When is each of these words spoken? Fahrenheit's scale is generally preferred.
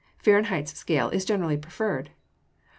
Fahrenheit's 0.17 0.73
scale 0.75 1.11
is 1.11 1.25
generally 1.25 1.57
preferred. 1.57 2.09